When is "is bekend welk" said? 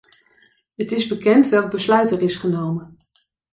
0.91-1.71